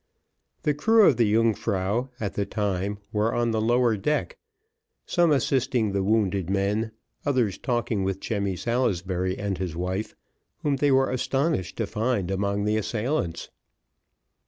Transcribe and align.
The 0.63 0.73
crew 0.73 1.05
of 1.05 1.17
the 1.17 1.31
Yungfrau, 1.31 2.09
at 2.19 2.33
the 2.33 2.43
time, 2.47 2.97
were 3.13 3.35
on 3.35 3.51
the 3.51 3.61
lower 3.61 3.95
deck, 3.97 4.35
some 5.05 5.29
assisting 5.31 5.91
the 5.91 6.01
wounded 6.03 6.49
men, 6.49 6.89
others 7.23 7.59
talking 7.59 8.03
with 8.03 8.19
Jemmy 8.19 8.55
Salisbury 8.55 9.37
and 9.37 9.59
his 9.59 9.75
wife, 9.75 10.15
whom 10.63 10.77
they 10.77 10.91
were 10.91 11.11
astonished 11.11 11.77
to 11.77 11.85
find 11.85 12.31
among 12.31 12.65
the 12.65 12.77
assailants. 12.77 13.51